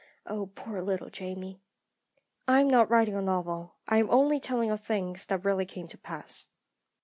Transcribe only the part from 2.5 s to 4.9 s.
am not writing a novel; I am only telling of